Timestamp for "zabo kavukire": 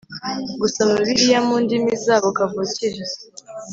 2.05-3.01